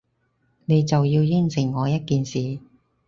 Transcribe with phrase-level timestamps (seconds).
[0.65, 2.57] 你就要應承我一件事